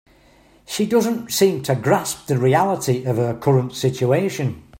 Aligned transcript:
She 0.65 0.87
doesn't 0.87 1.31
seem 1.31 1.61
to 1.61 1.75
grasp 1.75 2.25
the 2.25 2.39
reality 2.39 3.05
of 3.05 3.17
her 3.17 3.37
current 3.37 3.75
situation. 3.75 4.63